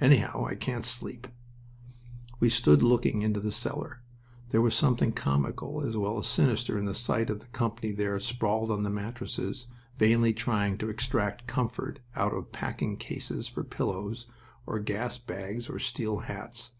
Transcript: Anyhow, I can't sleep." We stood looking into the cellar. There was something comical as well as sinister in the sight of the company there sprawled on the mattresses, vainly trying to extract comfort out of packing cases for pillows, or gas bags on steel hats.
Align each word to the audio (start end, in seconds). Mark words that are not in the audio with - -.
Anyhow, 0.00 0.44
I 0.46 0.54
can't 0.54 0.84
sleep." 0.84 1.26
We 2.38 2.48
stood 2.48 2.80
looking 2.80 3.22
into 3.22 3.40
the 3.40 3.50
cellar. 3.50 4.02
There 4.50 4.60
was 4.60 4.76
something 4.76 5.10
comical 5.10 5.82
as 5.84 5.96
well 5.96 6.16
as 6.20 6.28
sinister 6.28 6.78
in 6.78 6.84
the 6.84 6.94
sight 6.94 7.28
of 7.28 7.40
the 7.40 7.48
company 7.48 7.90
there 7.90 8.20
sprawled 8.20 8.70
on 8.70 8.84
the 8.84 8.88
mattresses, 8.90 9.66
vainly 9.98 10.32
trying 10.32 10.78
to 10.78 10.90
extract 10.90 11.48
comfort 11.48 11.98
out 12.14 12.32
of 12.32 12.52
packing 12.52 12.96
cases 12.96 13.48
for 13.48 13.64
pillows, 13.64 14.28
or 14.64 14.78
gas 14.78 15.18
bags 15.18 15.68
on 15.68 15.80
steel 15.80 16.18
hats. 16.18 16.70